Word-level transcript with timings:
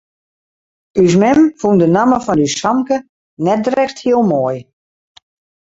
Us 1.03 1.13
mem 1.21 1.39
fûn 1.59 1.75
de 1.81 1.87
namme 1.95 2.17
fan 2.25 2.43
ús 2.45 2.55
famke 2.63 2.97
net 3.45 3.61
drekst 3.65 3.97
hiel 4.03 4.21
moai. 4.31 4.57